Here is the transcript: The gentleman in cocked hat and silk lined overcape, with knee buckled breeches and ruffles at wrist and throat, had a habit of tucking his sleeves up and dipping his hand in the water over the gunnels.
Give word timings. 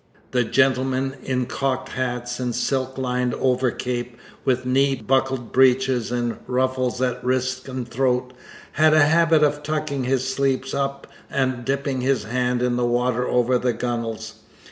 The 0.31 0.43
gentleman 0.43 1.13
in 1.23 1.45
cocked 1.45 1.89
hat 1.89 2.39
and 2.39 2.55
silk 2.55 2.97
lined 2.97 3.35
overcape, 3.35 4.17
with 4.43 4.65
knee 4.65 4.95
buckled 4.95 5.51
breeches 5.51 6.11
and 6.11 6.39
ruffles 6.47 6.99
at 7.03 7.23
wrist 7.23 7.67
and 7.69 7.87
throat, 7.87 8.33
had 8.71 8.95
a 8.95 9.05
habit 9.05 9.43
of 9.43 9.61
tucking 9.61 10.05
his 10.05 10.27
sleeves 10.27 10.73
up 10.73 11.05
and 11.29 11.63
dipping 11.63 12.01
his 12.01 12.23
hand 12.23 12.63
in 12.63 12.77
the 12.77 12.83
water 12.85 13.27
over 13.27 13.59
the 13.59 13.73
gunnels. 13.73 14.39